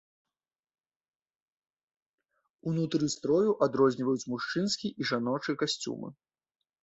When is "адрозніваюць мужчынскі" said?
3.65-4.87